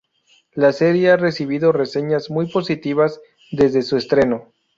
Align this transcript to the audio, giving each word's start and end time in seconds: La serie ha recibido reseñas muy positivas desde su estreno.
La 0.55 0.73
serie 0.73 1.11
ha 1.11 1.15
recibido 1.15 1.71
reseñas 1.71 2.31
muy 2.31 2.47
positivas 2.49 3.21
desde 3.51 3.83
su 3.83 3.97
estreno. 3.97 4.51